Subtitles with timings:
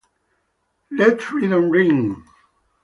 [0.89, 2.23] Let freedom ring!